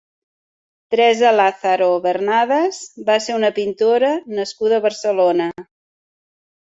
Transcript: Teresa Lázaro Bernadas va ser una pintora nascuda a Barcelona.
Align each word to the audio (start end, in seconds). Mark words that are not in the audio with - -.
Teresa 0.93 1.33
Lázaro 1.39 1.89
Bernadas 2.05 2.79
va 3.09 3.17
ser 3.25 3.35
una 3.41 3.51
pintora 3.59 4.09
nascuda 4.39 4.79
a 4.81 4.85
Barcelona. 4.87 5.47